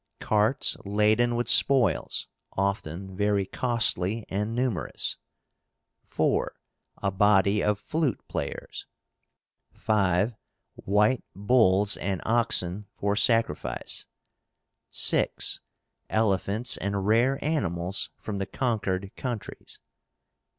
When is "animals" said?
17.45-18.09